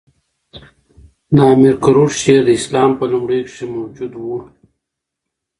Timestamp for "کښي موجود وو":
3.47-4.39